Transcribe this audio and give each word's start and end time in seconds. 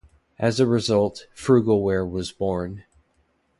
As 0.39 0.59
a 0.59 0.65
result, 0.65 1.27
Frugalware 1.35 2.09
was 2.09 2.31
born. 2.31 2.85